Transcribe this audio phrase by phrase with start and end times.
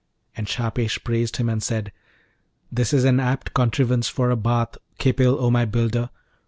[0.35, 1.91] And Shahpesh praised him, and said,
[2.71, 6.09] 'This is an apt contrivance for a bath, Khipil O my builder!